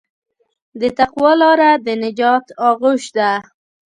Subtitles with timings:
[0.79, 3.31] د تقوی لاره د نجات آغوش ده.